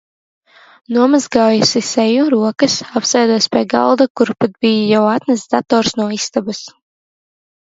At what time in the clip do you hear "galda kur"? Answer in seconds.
3.75-4.33